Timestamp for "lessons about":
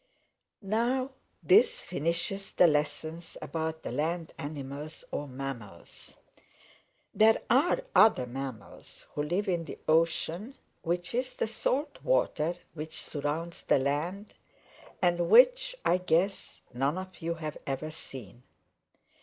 2.65-3.83